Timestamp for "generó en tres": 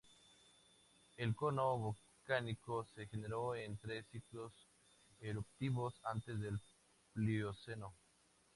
3.05-4.03